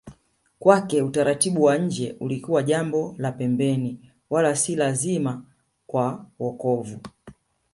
[0.59, 5.45] Kwake utaratibu wa nje ulikuwa jambo la pembeni wala si lazima
[5.87, 6.99] kwa wokovu